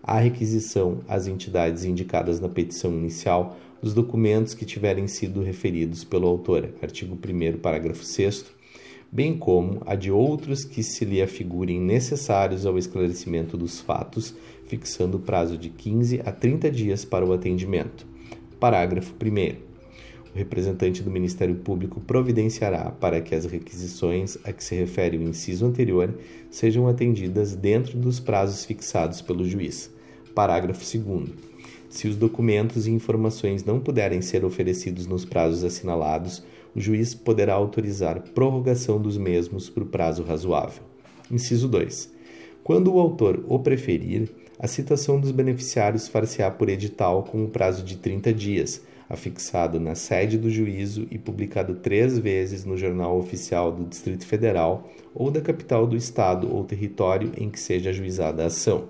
a 0.03 0.19
requisição 0.19 0.99
às 1.07 1.29
entidades 1.29 1.85
indicadas 1.85 2.41
na 2.41 2.49
petição 2.49 2.91
inicial 2.93 3.57
dos 3.81 3.95
documentos 3.95 4.53
que 4.53 4.65
tiverem 4.65 5.07
sido 5.07 5.43
referidos 5.43 6.03
pelo 6.03 6.27
autor, 6.27 6.71
artigo 6.83 7.15
1 7.15 7.59
parágrafo 7.59 8.03
6 8.03 8.60
bem 9.11 9.37
como 9.37 9.83
a 9.87 9.95
de 9.95 10.11
outros 10.11 10.65
que 10.65 10.83
se 10.83 11.05
lhe 11.05 11.21
afigurem 11.21 11.81
necessários 11.81 12.65
ao 12.65 12.79
esclarecimento 12.79 13.57
dos 13.57 13.81
fatos, 13.81 14.35
fixando 14.67 15.17
o 15.17 15.21
prazo 15.21 15.59
de 15.59 15.69
15 15.69 16.21
a 16.25 16.31
30 16.31 16.71
dias 16.71 17.05
para 17.05 17.27
o 17.27 17.33
atendimento. 17.33 18.07
Parágrafo 18.59 19.15
1 19.15 19.71
o 20.33 20.39
representante 20.39 21.03
do 21.03 21.11
Ministério 21.11 21.57
Público 21.57 22.01
providenciará 22.01 22.91
para 22.91 23.21
que 23.21 23.35
as 23.35 23.45
requisições 23.45 24.39
a 24.45 24.53
que 24.53 24.63
se 24.63 24.77
refere 24.77 25.17
o 25.17 25.23
inciso 25.23 25.67
anterior 25.67 26.15
sejam 26.49 26.87
atendidas 26.87 27.57
dentro 27.57 27.99
dos 27.99 28.21
prazos 28.21 28.65
fixados 28.65 29.21
pelo 29.21 29.45
juiz. 29.45 29.91
Parágrafo 30.33 30.85
2. 30.99 31.31
Se 31.89 32.07
os 32.07 32.15
documentos 32.15 32.87
e 32.87 32.93
informações 32.93 33.65
não 33.65 33.81
puderem 33.81 34.23
ser 34.23 34.45
oferecidos 34.45 35.09
nos 35.09 35.25
prazos 35.25 35.65
assinalados, 35.65 36.45
o 36.75 36.81
juiz 36.81 37.15
poderá 37.15 37.55
autorizar 37.55 38.21
prorrogação 38.35 39.01
dos 39.01 39.17
mesmos 39.17 39.69
por 39.69 39.87
prazo 39.87 40.23
razoável. 40.23 40.83
Inciso 41.31 41.69
2. 41.69 42.13
Quando 42.63 42.95
o 42.95 43.01
autor 43.01 43.45
o 43.49 43.59
preferir, 43.59 44.31
a 44.59 44.67
citação 44.67 45.19
dos 45.19 45.31
beneficiários 45.31 46.09
far-se-á 46.09 46.51
por 46.51 46.69
edital 46.69 47.23
com 47.25 47.45
o 47.45 47.49
prazo 47.49 47.83
de 47.83 47.97
30 47.97 48.33
dias 48.33 48.83
afixado 49.11 49.81
na 49.81 49.97
sede 49.97 50.39
do 50.39 50.49
juízo 50.49 51.09
e 51.11 51.19
publicado 51.19 51.75
três 51.75 52.17
vezes 52.17 52.65
no 52.65 52.77
Jornal 52.77 53.19
Oficial 53.19 53.73
do 53.73 53.85
Distrito 53.85 54.25
Federal 54.25 54.89
ou 55.13 55.33
da 55.33 55.41
capital 55.41 55.85
do 55.85 55.97
Estado 55.97 56.49
ou 56.55 56.63
território 56.63 57.33
em 57.37 57.51
que 57.51 57.59
seja 57.59 57.91
ajuizada 57.91 58.45
a 58.45 58.47
ação. 58.47 58.85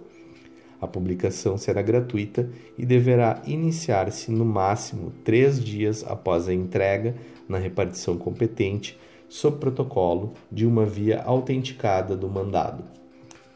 A 0.79 0.87
publicação 0.87 1.57
será 1.57 1.81
gratuita 1.81 2.51
e 2.77 2.85
deverá 2.85 3.43
iniciar-se 3.47 4.31
no 4.31 4.45
máximo 4.45 5.11
três 5.25 5.63
dias 5.63 6.05
após 6.07 6.49
a 6.49 6.55
entrega 6.55 7.15
na 7.51 7.59
repartição 7.59 8.17
competente, 8.17 8.99
sob 9.29 9.59
protocolo 9.59 10.33
de 10.51 10.65
uma 10.65 10.87
via 10.87 11.23
autenticada 11.23 12.17
do 12.17 12.29
mandado. 12.29 12.85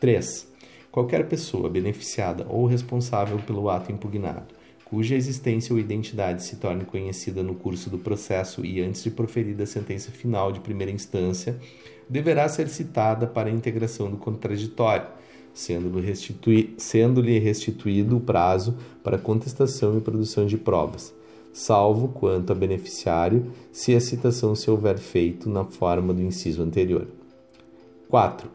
3. 0.01 0.53
Qualquer 0.91 1.29
pessoa 1.29 1.71
beneficiada 1.71 2.47
ou 2.49 2.67
responsável 2.67 3.39
pelo 3.39 3.71
ato 3.71 3.91
impugnado 3.91 4.55
cuja 4.95 5.17
existência 5.17 5.73
ou 5.73 5.81
identidade 5.81 6.45
se 6.45 6.55
torne 6.55 6.85
conhecida 6.85 7.43
no 7.43 7.57
curso 7.57 7.91
do 7.91 7.99
processo 7.99 8.65
e 8.65 8.81
antes 8.81 9.03
de 9.03 9.11
proferida 9.11 9.65
a 9.65 9.67
sentença 9.67 10.13
final 10.13 10.53
de 10.53 10.61
primeira 10.61 10.93
instância, 10.93 11.59
deverá 12.09 12.49
ser 12.49 12.69
citada 12.69 13.27
para 13.27 13.49
a 13.49 13.53
integração 13.53 14.09
do 14.09 14.17
contraditório, 14.17 15.09
sendo-lhe 15.53 16.07
restitui, 16.07 16.75
sendo 16.79 17.21
restituído 17.23 18.17
o 18.17 18.21
prazo 18.21 18.77
para 19.03 19.19
contestação 19.19 19.99
e 19.99 20.01
produção 20.01 20.47
de 20.47 20.57
provas, 20.57 21.13
salvo 21.55 22.09
quanto 22.09 22.53
a 22.53 22.55
beneficiário, 22.55 23.53
se 23.73 23.95
a 23.95 24.01
citação 24.01 24.55
se 24.55 24.71
houver 24.71 24.99
feito 24.99 25.49
na 25.49 25.65
forma 25.65 26.13
do 26.13 26.21
inciso 26.21 26.63
anterior. 26.63 27.07
4. 28.11 28.51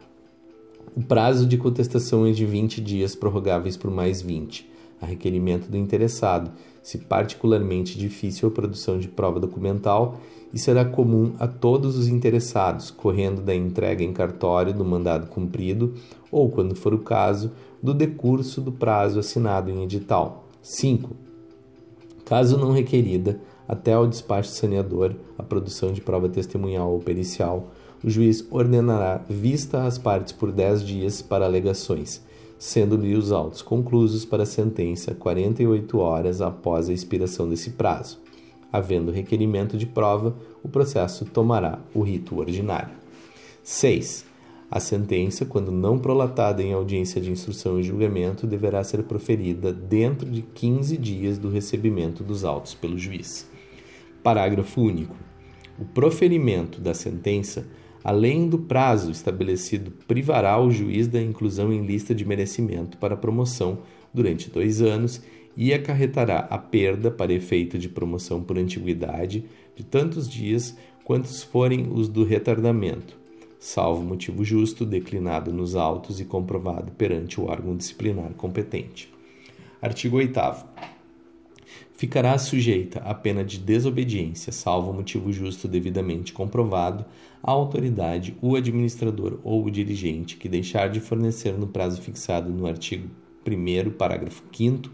O 0.96 1.02
prazo 1.02 1.46
de 1.46 1.56
contestação 1.56 2.26
é 2.26 2.30
de 2.30 2.46
20 2.46 2.80
dias, 2.80 3.16
prorrogáveis 3.16 3.76
por 3.76 3.90
mais 3.90 4.22
20 4.22 4.70
a 5.00 5.06
requerimento 5.06 5.68
do 5.68 5.76
interessado, 5.76 6.50
se 6.82 6.98
particularmente 6.98 7.98
difícil 7.98 8.48
a 8.48 8.52
produção 8.52 8.98
de 8.98 9.08
prova 9.08 9.40
documental, 9.40 10.20
e 10.52 10.58
será 10.58 10.84
comum 10.84 11.32
a 11.38 11.46
todos 11.46 11.96
os 11.96 12.08
interessados, 12.08 12.90
correndo 12.90 13.40
da 13.40 13.54
entrega 13.54 14.02
em 14.02 14.12
cartório 14.12 14.74
do 14.74 14.84
mandado 14.84 15.28
cumprido 15.28 15.94
ou, 16.30 16.50
quando 16.50 16.74
for 16.74 16.92
o 16.92 16.98
caso, 16.98 17.52
do 17.80 17.94
decurso 17.94 18.60
do 18.60 18.72
prazo 18.72 19.20
assinado 19.20 19.70
em 19.70 19.84
edital. 19.84 20.48
5. 20.60 21.29
Caso 22.30 22.56
não 22.56 22.70
requerida, 22.70 23.40
até 23.66 23.92
ao 23.92 24.06
despacho 24.06 24.50
saneador, 24.50 25.16
a 25.36 25.42
produção 25.42 25.92
de 25.92 26.00
prova 26.00 26.28
testemunhal 26.28 26.92
ou 26.92 27.00
pericial, 27.00 27.72
o 28.04 28.08
juiz 28.08 28.46
ordenará 28.50 29.20
vista 29.28 29.82
às 29.82 29.98
partes 29.98 30.32
por 30.32 30.52
10 30.52 30.86
dias 30.86 31.20
para 31.20 31.44
alegações 31.44 32.22
sendo-lhe 32.60 33.16
os 33.16 33.32
autos 33.32 33.62
conclusos 33.62 34.26
para 34.26 34.42
a 34.42 34.46
sentença 34.46 35.14
48 35.14 35.98
horas 35.98 36.42
após 36.42 36.90
a 36.90 36.92
expiração 36.92 37.48
desse 37.48 37.70
prazo. 37.70 38.20
Havendo 38.70 39.10
requerimento 39.10 39.78
de 39.78 39.86
prova, 39.86 40.36
o 40.62 40.68
processo 40.68 41.24
tomará 41.24 41.78
o 41.94 42.02
rito 42.02 42.38
ordinário. 42.38 42.92
6. 43.64 44.29
A 44.70 44.78
sentença, 44.78 45.44
quando 45.44 45.72
não 45.72 45.98
prolatada 45.98 46.62
em 46.62 46.72
audiência 46.72 47.20
de 47.20 47.30
instrução 47.30 47.80
e 47.80 47.82
julgamento, 47.82 48.46
deverá 48.46 48.84
ser 48.84 49.02
proferida 49.02 49.72
dentro 49.72 50.30
de 50.30 50.42
15 50.42 50.96
dias 50.96 51.38
do 51.38 51.50
recebimento 51.50 52.22
dos 52.22 52.44
autos 52.44 52.74
pelo 52.74 52.96
juiz. 52.96 53.50
Parágrafo 54.22 54.80
único. 54.80 55.16
O 55.78 55.84
proferimento 55.84 56.80
da 56.80 56.94
sentença 56.94 57.66
além 58.02 58.48
do 58.48 58.58
prazo 58.58 59.10
estabelecido, 59.10 59.90
privará 60.06 60.58
o 60.60 60.70
juiz 60.70 61.06
da 61.06 61.20
inclusão 61.20 61.72
em 61.72 61.84
lista 61.84 62.14
de 62.14 62.24
merecimento 62.24 62.96
para 62.96 63.16
promoção 63.16 63.80
durante 64.12 64.50
dois 64.50 64.80
anos 64.80 65.22
e 65.56 65.72
acarretará 65.74 66.38
a 66.50 66.56
perda 66.56 67.10
para 67.10 67.32
efeito 67.32 67.78
de 67.78 67.88
promoção 67.88 68.42
por 68.42 68.58
antiguidade 68.58 69.44
de 69.76 69.84
tantos 69.84 70.28
dias 70.28 70.76
quantos 71.04 71.42
forem 71.42 71.88
os 71.92 72.08
do 72.08 72.24
retardamento, 72.24 73.18
salvo 73.60 74.02
motivo 74.02 74.42
justo 74.42 74.86
declinado 74.86 75.52
nos 75.52 75.76
autos 75.76 76.18
e 76.18 76.24
comprovado 76.24 76.92
perante 76.92 77.38
o 77.38 77.44
órgão 77.44 77.76
disciplinar 77.76 78.32
competente. 78.32 79.12
Artigo 79.82 80.16
8 80.16 80.40
ficará 81.92 82.38
sujeita 82.38 83.00
à 83.00 83.12
pena 83.12 83.44
de 83.44 83.58
desobediência, 83.58 84.50
salvo 84.50 84.94
motivo 84.94 85.30
justo 85.30 85.68
devidamente 85.68 86.32
comprovado, 86.32 87.04
a 87.42 87.50
autoridade, 87.50 88.34
o 88.40 88.56
administrador 88.56 89.38
ou 89.44 89.66
o 89.66 89.70
dirigente 89.70 90.38
que 90.38 90.48
deixar 90.48 90.88
de 90.88 90.98
fornecer 90.98 91.52
no 91.52 91.66
prazo 91.66 92.00
fixado 92.00 92.50
no 92.50 92.66
artigo 92.66 93.10
1 93.46 93.90
parágrafo 93.90 94.42
5 94.50 94.90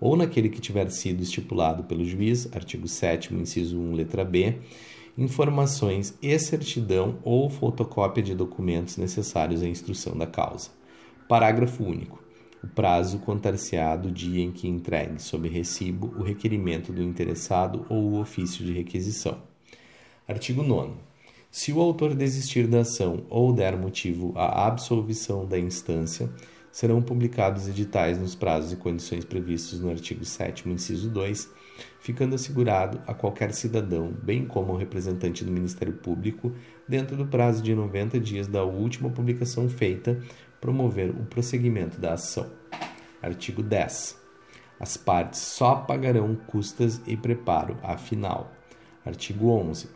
ou 0.00 0.16
naquele 0.16 0.48
que 0.48 0.60
tiver 0.60 0.90
sido 0.90 1.22
estipulado 1.22 1.84
pelo 1.84 2.04
juiz, 2.04 2.48
artigo 2.52 2.88
7 2.88 3.32
inciso 3.32 3.78
1, 3.78 3.94
letra 3.94 4.24
B, 4.24 4.56
informações 5.18 6.16
e 6.22 6.38
certidão 6.38 7.18
ou 7.24 7.50
fotocópia 7.50 8.22
de 8.22 8.36
documentos 8.36 8.96
necessários 8.96 9.64
à 9.64 9.66
instrução 9.66 10.16
da 10.16 10.28
causa. 10.28 10.70
Parágrafo 11.28 11.82
único. 11.82 12.22
O 12.62 12.68
prazo 12.68 13.18
contar-se-á 13.18 13.96
do 13.96 14.12
dia 14.12 14.42
em 14.42 14.52
que 14.52 14.68
entregue 14.68 15.20
sob 15.20 15.48
recibo 15.48 16.14
o 16.16 16.22
requerimento 16.22 16.92
do 16.92 17.02
interessado 17.02 17.84
ou 17.88 18.12
o 18.12 18.20
ofício 18.20 18.64
de 18.64 18.72
requisição. 18.72 19.42
Artigo 20.26 20.62
9. 20.62 20.92
Se 21.50 21.72
o 21.72 21.80
autor 21.80 22.14
desistir 22.14 22.68
da 22.68 22.80
ação 22.80 23.24
ou 23.28 23.52
der 23.52 23.76
motivo 23.76 24.32
à 24.36 24.66
absolvição 24.66 25.46
da 25.46 25.58
instância, 25.58 26.30
serão 26.70 27.02
publicados 27.02 27.66
editais 27.66 28.18
nos 28.18 28.36
prazos 28.36 28.72
e 28.72 28.76
condições 28.76 29.24
previstos 29.24 29.80
no 29.80 29.90
artigo 29.90 30.24
7, 30.24 30.68
inciso 30.68 31.10
2, 31.10 31.50
ficando 32.00 32.34
assegurado 32.34 33.00
a 33.06 33.14
qualquer 33.14 33.52
cidadão, 33.52 34.12
bem 34.22 34.46
como 34.46 34.72
ao 34.72 34.78
representante 34.78 35.44
do 35.44 35.50
Ministério 35.50 35.94
Público, 35.94 36.52
dentro 36.86 37.16
do 37.16 37.26
prazo 37.26 37.62
de 37.62 37.74
90 37.74 38.18
dias 38.20 38.46
da 38.46 38.64
última 38.64 39.10
publicação 39.10 39.68
feita, 39.68 40.18
promover 40.60 41.10
o 41.10 41.24
prosseguimento 41.24 42.00
da 42.00 42.14
ação. 42.14 42.50
Artigo 43.22 43.62
10. 43.62 44.18
As 44.80 44.96
partes 44.96 45.40
só 45.40 45.76
pagarão 45.76 46.36
custas 46.46 47.00
e 47.06 47.16
preparo 47.16 47.76
afinal. 47.82 48.52
Artigo 49.04 49.48
11. 49.48 49.88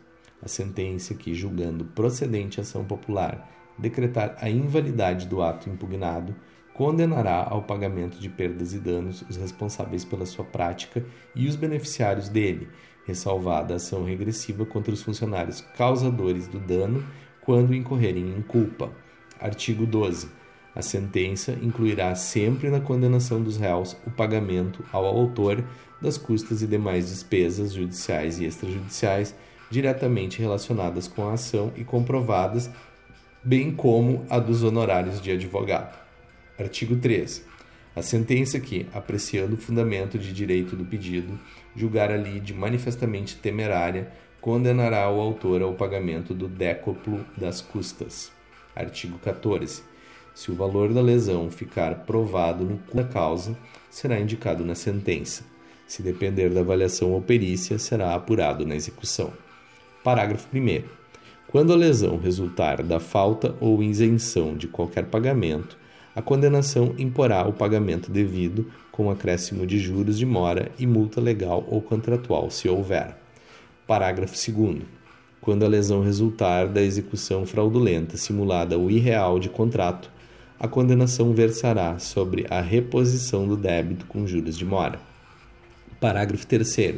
A 0.42 0.48
sentença 0.48 1.14
que, 1.14 1.34
julgando 1.34 1.84
procedente 1.84 2.58
a 2.58 2.62
ação 2.62 2.84
popular, 2.84 3.48
decretar 3.78 4.36
a 4.40 4.50
invalidade 4.50 5.26
do 5.26 5.40
ato 5.40 5.70
impugnado, 5.70 6.34
condenará 6.74 7.46
ao 7.48 7.62
pagamento 7.62 8.18
de 8.18 8.28
perdas 8.28 8.72
e 8.72 8.78
danos 8.78 9.22
os 9.28 9.36
responsáveis 9.36 10.04
pela 10.04 10.26
sua 10.26 10.44
prática 10.44 11.04
e 11.34 11.46
os 11.46 11.56
beneficiários 11.56 12.28
dele, 12.28 12.68
ressalvada 13.06 13.74
a 13.74 13.76
ação 13.76 14.04
regressiva 14.04 14.64
contra 14.64 14.92
os 14.92 15.02
funcionários 15.02 15.60
causadores 15.76 16.46
do 16.48 16.58
dano 16.58 17.04
quando 17.40 17.74
incorrerem 17.74 18.34
em 18.36 18.42
culpa. 18.42 18.90
Artigo 19.40 19.84
12. 19.84 20.28
A 20.74 20.80
sentença 20.80 21.58
incluirá 21.60 22.14
sempre 22.14 22.70
na 22.70 22.80
condenação 22.80 23.42
dos 23.42 23.58
réus 23.58 23.96
o 24.06 24.10
pagamento 24.10 24.84
ao 24.90 25.04
autor 25.04 25.62
das 26.00 26.16
custas 26.16 26.62
e 26.62 26.66
demais 26.66 27.08
despesas 27.08 27.72
judiciais 27.72 28.40
e 28.40 28.46
extrajudiciais 28.46 29.34
diretamente 29.70 30.38
relacionadas 30.38 31.08
com 31.08 31.28
a 31.28 31.32
ação 31.32 31.72
e 31.76 31.84
comprovadas, 31.84 32.70
bem 33.42 33.72
como 33.72 34.24
a 34.28 34.38
dos 34.38 34.62
honorários 34.62 35.20
de 35.20 35.30
advogado. 35.30 35.98
Artigo 36.58 36.94
13. 36.96 37.44
A 37.96 38.02
sentença 38.02 38.60
que, 38.60 38.86
apreciando 38.92 39.54
o 39.54 39.58
fundamento 39.58 40.18
de 40.18 40.34
direito 40.34 40.76
do 40.76 40.84
pedido, 40.84 41.38
julgar 41.74 42.10
a 42.10 42.16
lide 42.16 42.52
manifestamente 42.52 43.36
temerária, 43.36 44.12
condenará 44.38 45.10
o 45.10 45.18
autor 45.18 45.62
ao 45.62 45.72
pagamento 45.72 46.34
do 46.34 46.46
décuplo 46.46 47.24
das 47.36 47.62
custas. 47.62 48.30
Artigo 48.76 49.18
14. 49.18 49.82
Se 50.34 50.50
o 50.50 50.54
valor 50.54 50.92
da 50.92 51.00
lesão 51.00 51.50
ficar 51.50 52.04
provado 52.04 52.64
no 52.64 52.80
da 52.94 53.04
causa, 53.04 53.56
será 53.90 54.20
indicado 54.20 54.62
na 54.62 54.74
sentença. 54.74 55.44
Se 55.86 56.02
depender 56.02 56.50
da 56.50 56.60
avaliação 56.60 57.12
ou 57.12 57.22
perícia, 57.22 57.78
será 57.78 58.14
apurado 58.14 58.66
na 58.66 58.76
execução. 58.76 59.32
Parágrafo 60.04 60.48
1. 60.54 60.82
Quando 61.48 61.72
a 61.72 61.76
lesão 61.76 62.18
resultar 62.18 62.82
da 62.82 63.00
falta 63.00 63.54
ou 63.58 63.82
isenção 63.82 64.54
de 64.54 64.68
qualquer 64.68 65.06
pagamento, 65.06 65.80
a 66.14 66.20
condenação 66.20 66.94
imporá 66.98 67.46
o 67.48 67.52
pagamento 67.54 68.10
devido, 68.10 68.70
com 68.90 69.10
acréscimo 69.10 69.66
de 69.66 69.78
juros 69.78 70.18
de 70.18 70.26
mora 70.26 70.70
e 70.78 70.86
multa 70.86 71.20
legal 71.20 71.66
ou 71.68 71.80
contratual, 71.80 72.50
se 72.50 72.68
houver. 72.68 73.16
Parágrafo 73.86 74.34
2. 74.34 74.82
Quando 75.40 75.64
a 75.64 75.68
lesão 75.68 76.02
resultar 76.02 76.68
da 76.68 76.82
execução 76.82 77.46
fraudulenta 77.46 78.16
simulada 78.16 78.76
ou 78.76 78.90
irreal 78.90 79.38
de 79.38 79.48
contrato, 79.48 80.10
a 80.60 80.68
condenação 80.68 81.32
versará 81.32 81.98
sobre 81.98 82.46
a 82.48 82.60
reposição 82.60 83.48
do 83.48 83.56
débito 83.56 84.06
com 84.06 84.26
juros 84.26 84.56
de 84.56 84.64
mora. 84.64 85.00
Parágrafo 85.98 86.46
3. 86.46 86.96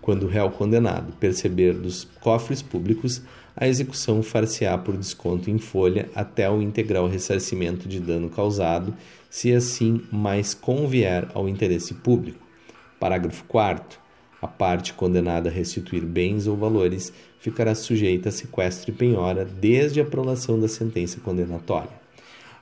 Quando 0.00 0.22
o 0.22 0.28
réu 0.28 0.48
condenado 0.50 1.12
perceber 1.18 1.74
dos 1.74 2.04
cofres 2.20 2.62
públicos 2.62 3.20
a 3.56 3.68
execução 3.68 4.22
far-se-á 4.22 4.76
por 4.76 4.96
desconto 4.96 5.50
em 5.50 5.58
folha 5.58 6.08
até 6.14 6.50
o 6.50 6.60
integral 6.60 7.06
ressarcimento 7.06 7.88
de 7.88 8.00
dano 8.00 8.28
causado, 8.28 8.94
se 9.30 9.52
assim 9.52 10.02
mais 10.10 10.54
convier 10.54 11.28
ao 11.34 11.48
interesse 11.48 11.94
público. 11.94 12.44
Parágrafo 12.98 13.44
4 13.44 13.98
A 14.42 14.48
parte 14.48 14.92
condenada 14.92 15.48
a 15.48 15.52
restituir 15.52 16.04
bens 16.04 16.46
ou 16.46 16.56
valores 16.56 17.12
ficará 17.38 17.74
sujeita 17.74 18.30
a 18.30 18.32
sequestro 18.32 18.90
e 18.90 18.94
penhora 18.94 19.44
desde 19.44 20.00
a 20.00 20.04
prolação 20.04 20.58
da 20.58 20.66
sentença 20.66 21.20
condenatória. 21.20 22.04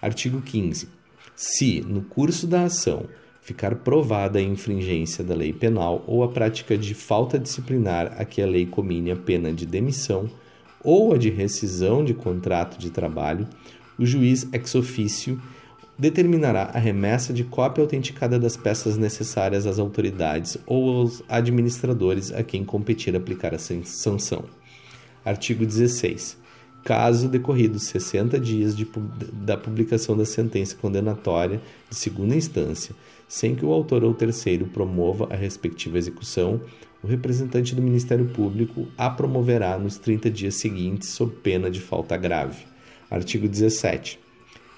Artigo 0.00 0.42
15. 0.42 0.88
Se, 1.34 1.80
no 1.80 2.02
curso 2.02 2.46
da 2.46 2.64
ação, 2.64 3.06
ficar 3.40 3.76
provada 3.76 4.38
a 4.38 4.42
infringência 4.42 5.24
da 5.24 5.34
lei 5.34 5.52
penal 5.52 6.04
ou 6.06 6.22
a 6.22 6.28
prática 6.28 6.76
de 6.76 6.94
falta 6.94 7.38
disciplinar 7.38 8.14
a 8.18 8.24
que 8.24 8.42
a 8.42 8.46
lei 8.46 8.66
comine 8.66 9.10
a 9.10 9.16
pena 9.16 9.52
de 9.52 9.64
demissão, 9.64 10.28
ou 10.82 11.14
a 11.14 11.18
de 11.18 11.30
rescisão 11.30 12.04
de 12.04 12.14
contrato 12.14 12.78
de 12.78 12.90
trabalho, 12.90 13.46
o 13.98 14.06
juiz 14.06 14.46
ex 14.52 14.74
officio 14.74 15.40
determinará 15.98 16.70
a 16.74 16.78
remessa 16.78 17.32
de 17.32 17.44
cópia 17.44 17.82
autenticada 17.82 18.38
das 18.38 18.56
peças 18.56 18.96
necessárias 18.96 19.66
às 19.66 19.78
autoridades 19.78 20.58
ou 20.66 20.98
aos 20.98 21.22
administradores 21.28 22.32
a 22.32 22.42
quem 22.42 22.64
competir 22.64 23.14
aplicar 23.14 23.54
a 23.54 23.58
sanção. 23.58 24.44
Artigo 25.24 25.64
16. 25.64 26.38
Caso 26.84 27.28
decorridos 27.28 27.84
60 27.84 28.40
dias 28.40 28.76
de, 28.76 28.88
da 29.32 29.56
publicação 29.56 30.16
da 30.16 30.24
sentença 30.24 30.74
condenatória 30.74 31.60
de 31.88 31.94
segunda 31.94 32.34
instância, 32.34 32.92
sem 33.28 33.54
que 33.54 33.64
o 33.64 33.72
autor 33.72 34.02
ou 34.02 34.12
terceiro 34.12 34.66
promova 34.66 35.28
a 35.30 35.36
respectiva 35.36 35.96
execução, 35.96 36.60
o 37.02 37.06
representante 37.06 37.74
do 37.74 37.82
Ministério 37.82 38.26
Público 38.26 38.86
a 38.96 39.10
promoverá 39.10 39.78
nos 39.78 39.98
30 39.98 40.30
dias 40.30 40.54
seguintes, 40.54 41.08
sob 41.08 41.34
pena 41.42 41.70
de 41.70 41.80
falta 41.80 42.16
grave. 42.16 42.64
Artigo 43.10 43.48
17. 43.48 44.18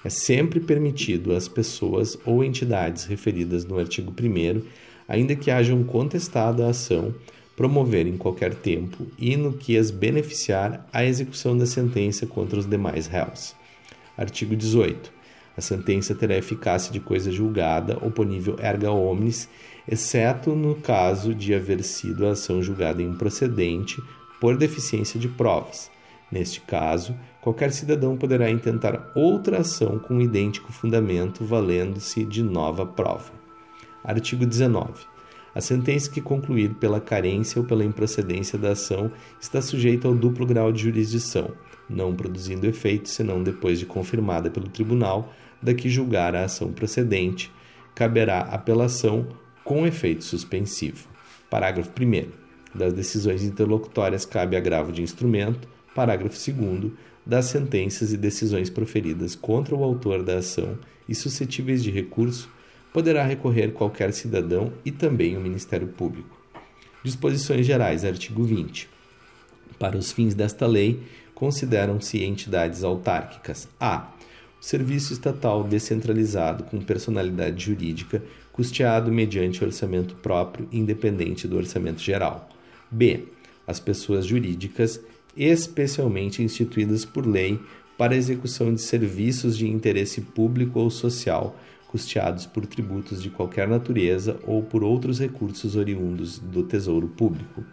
É 0.03 0.09
sempre 0.09 0.59
permitido 0.59 1.33
às 1.33 1.47
pessoas 1.47 2.17
ou 2.25 2.43
entidades 2.43 3.05
referidas 3.05 3.65
no 3.65 3.79
artigo 3.79 4.11
1, 4.11 4.61
ainda 5.07 5.35
que 5.35 5.49
hajam 5.49 5.83
contestado 5.83 6.63
a 6.63 6.69
ação, 6.69 7.13
promover 7.55 8.05
em 8.05 8.17
qualquer 8.17 8.53
tempo 8.53 9.07
e 9.17 9.37
no 9.37 9.53
que 9.53 9.77
as 9.77 9.89
beneficiar 9.89 10.87
a 10.91 11.05
execução 11.05 11.57
da 11.57 11.65
sentença 11.65 12.27
contra 12.27 12.59
os 12.59 12.67
demais 12.67 13.07
réus. 13.07 13.55
Artigo 14.17 14.55
18. 14.55 15.14
A 15.57 15.61
sentença 15.61 16.13
terá 16.13 16.35
eficácia 16.35 16.91
de 16.91 16.99
coisa 16.99 17.31
julgada, 17.31 17.97
oponível 18.05 18.57
erga 18.59 18.91
omnes, 18.91 19.49
exceto 19.87 20.55
no 20.55 20.75
caso 20.75 21.33
de 21.33 21.53
haver 21.53 21.83
sido 21.83 22.25
a 22.25 22.31
ação 22.31 22.61
julgada 22.61 23.01
improcedente 23.01 24.01
por 24.41 24.57
deficiência 24.57 25.19
de 25.19 25.29
provas. 25.29 25.89
Neste 26.31 26.59
caso, 26.59 27.15
qualquer 27.41 27.71
cidadão 27.71 28.17
poderá 28.17 28.49
intentar 28.49 29.11
outra 29.15 29.59
ação 29.59 29.99
com 29.99 30.19
idêntico 30.19 30.73
fundamento, 30.73 31.45
valendo-se 31.45 32.25
de 32.25 32.43
nova 32.43 32.85
prova. 32.85 33.31
Artigo 34.03 34.45
19. 34.45 35.05
A 35.53 35.61
sentença 35.61 36.11
que 36.11 36.19
concluir 36.19 36.73
pela 36.73 36.99
carência 36.99 37.61
ou 37.61 37.65
pela 37.65 37.85
improcedência 37.85 38.59
da 38.59 38.71
ação 38.71 39.09
está 39.39 39.61
sujeita 39.61 40.05
ao 40.05 40.13
duplo 40.13 40.45
grau 40.45 40.69
de 40.69 40.81
jurisdição, 40.83 41.51
não 41.89 42.13
produzindo 42.13 42.67
efeito 42.67 43.07
senão 43.07 43.41
depois 43.41 43.79
de 43.79 43.85
confirmada 43.85 44.49
pelo 44.51 44.67
tribunal 44.67 45.31
da 45.61 45.73
que 45.73 45.89
julgar 45.89 46.35
a 46.35 46.45
ação 46.45 46.71
procedente, 46.71 47.51
caberá 47.93 48.39
apelação 48.39 49.27
com 49.63 49.87
efeito 49.87 50.23
suspensivo. 50.23 51.07
Parágrafo 51.49 51.91
1. 51.99 52.77
Das 52.77 52.93
decisões 52.93 53.43
interlocutórias 53.43 54.25
cabe 54.25 54.55
agravo 54.55 54.91
de 54.91 55.01
instrumento. 55.01 55.67
Parágrafo 55.95 56.37
2. 56.51 56.91
Das 57.25 57.45
sentenças 57.45 58.13
e 58.13 58.17
decisões 58.17 58.69
proferidas 58.69 59.33
contra 59.33 59.75
o 59.75 59.83
autor 59.83 60.21
da 60.21 60.37
ação 60.37 60.77
e 61.07 61.15
suscetíveis 61.15 61.83
de 61.83 61.89
recurso, 61.89 62.49
poderá 62.93 63.23
recorrer 63.23 63.71
qualquer 63.71 64.13
cidadão 64.13 64.71
e 64.85 64.91
também 64.91 65.35
o 65.35 65.41
Ministério 65.41 65.87
Público. 65.87 66.39
Disposições 67.03 67.65
Gerais, 67.65 68.05
artigo 68.05 68.43
20. 68.43 68.89
Para 69.77 69.97
os 69.97 70.11
fins 70.11 70.33
desta 70.33 70.65
lei, 70.65 71.03
consideram-se 71.33 72.23
entidades 72.23 72.83
autárquicas: 72.83 73.67
a 73.79 74.11
serviço 74.65 75.13
estatal 75.13 75.63
descentralizado 75.63 76.63
com 76.63 76.79
personalidade 76.79 77.65
jurídica, 77.65 78.23
custeado 78.51 79.11
mediante 79.11 79.63
orçamento 79.63 80.15
próprio 80.15 80.67
independente 80.71 81.47
do 81.47 81.55
orçamento 81.55 82.01
geral. 82.01 82.49
B. 82.89 83.25
As 83.67 83.79
pessoas 83.79 84.25
jurídicas 84.25 84.99
especialmente 85.37 86.41
instituídas 86.41 87.05
por 87.05 87.27
lei 87.27 87.59
para 87.95 88.15
execução 88.15 88.73
de 88.73 88.81
serviços 88.81 89.55
de 89.55 89.69
interesse 89.69 90.19
público 90.19 90.79
ou 90.79 90.89
social, 90.89 91.55
custeados 91.87 92.47
por 92.47 92.65
tributos 92.65 93.21
de 93.21 93.29
qualquer 93.29 93.67
natureza 93.67 94.39
ou 94.47 94.63
por 94.63 94.83
outros 94.83 95.19
recursos 95.19 95.75
oriundos 95.75 96.39
do 96.39 96.63
Tesouro 96.63 97.07
Público. 97.07 97.63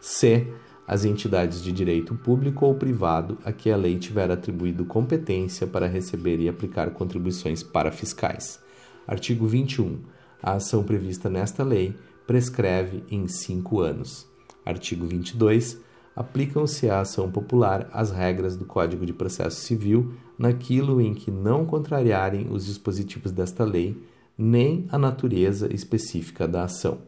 C 0.00 0.46
as 0.88 1.04
entidades 1.04 1.62
de 1.62 1.70
direito 1.70 2.14
público 2.14 2.64
ou 2.64 2.74
privado 2.74 3.36
a 3.44 3.52
que 3.52 3.70
a 3.70 3.76
lei 3.76 3.98
tiver 3.98 4.30
atribuído 4.30 4.86
competência 4.86 5.66
para 5.66 5.86
receber 5.86 6.40
e 6.40 6.48
aplicar 6.48 6.90
contribuições 6.92 7.62
para 7.62 7.92
fiscais. 7.92 8.58
Artigo 9.06 9.46
21. 9.46 9.98
A 10.42 10.54
ação 10.54 10.82
prevista 10.82 11.28
nesta 11.28 11.62
lei 11.62 11.94
prescreve 12.26 13.04
em 13.10 13.28
cinco 13.28 13.80
anos. 13.80 14.26
Artigo 14.64 15.04
22. 15.04 15.78
aplicam-se 16.16 16.88
à 16.88 17.00
ação 17.00 17.30
popular 17.30 17.88
as 17.92 18.10
regras 18.10 18.56
do 18.56 18.64
Código 18.64 19.04
de 19.04 19.12
Processo 19.12 19.60
Civil 19.60 20.14
naquilo 20.38 21.02
em 21.02 21.12
que 21.12 21.30
não 21.30 21.66
contrariarem 21.66 22.48
os 22.50 22.64
dispositivos 22.64 23.30
desta 23.30 23.62
lei, 23.62 24.02
nem 24.38 24.86
a 24.90 24.98
natureza 24.98 25.72
específica 25.72 26.48
da 26.48 26.64
ação. 26.64 26.98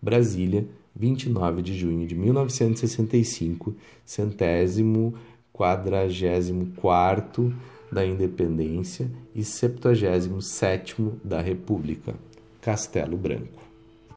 Brasília, 0.00 0.66
29 0.98 1.62
de 1.62 1.78
junho 1.78 2.06
de 2.06 2.16
1965, 2.16 3.74
centésimo 4.04 5.14
quadragésimo 5.52 6.72
quarto 6.76 7.54
da 7.90 8.04
Independência 8.04 9.08
e 9.34 9.44
septuagésimo 9.44 10.42
sétimo 10.42 11.20
da 11.22 11.40
República. 11.40 12.14
Castelo 12.60 13.16
Branco. 13.16 13.67